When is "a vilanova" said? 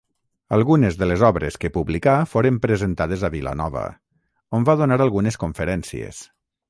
3.29-3.85